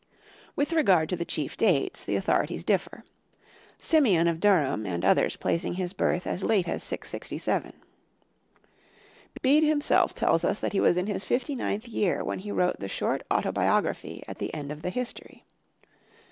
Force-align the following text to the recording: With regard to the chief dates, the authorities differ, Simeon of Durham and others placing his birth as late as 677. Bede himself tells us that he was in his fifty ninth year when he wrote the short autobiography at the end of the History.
With 0.55 0.73
regard 0.73 1.09
to 1.09 1.15
the 1.15 1.25
chief 1.25 1.55
dates, 1.55 2.03
the 2.03 2.15
authorities 2.15 2.63
differ, 2.63 3.03
Simeon 3.77 4.27
of 4.27 4.39
Durham 4.39 4.83
and 4.83 5.05
others 5.05 5.35
placing 5.35 5.75
his 5.75 5.93
birth 5.93 6.25
as 6.25 6.43
late 6.43 6.67
as 6.67 6.81
677. 6.81 7.73
Bede 9.43 9.61
himself 9.63 10.15
tells 10.15 10.43
us 10.43 10.59
that 10.59 10.73
he 10.73 10.79
was 10.79 10.97
in 10.97 11.05
his 11.05 11.23
fifty 11.23 11.53
ninth 11.53 11.87
year 11.87 12.23
when 12.23 12.39
he 12.39 12.51
wrote 12.51 12.79
the 12.79 12.87
short 12.87 13.21
autobiography 13.31 14.23
at 14.27 14.39
the 14.39 14.51
end 14.55 14.71
of 14.71 14.81
the 14.81 14.89
History. 14.89 15.43